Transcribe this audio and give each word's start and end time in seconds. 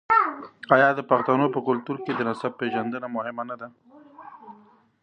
آیا 0.75 0.89
د 0.95 0.99
پښتنو 1.09 1.45
په 1.55 1.59
کلتور 1.67 1.97
کې 2.03 2.11
د 2.15 2.21
نسب 2.29 2.51
پیژندنه 2.59 3.07
مهمه 3.15 3.43
نه 3.49 3.55
ده؟ 3.61 3.67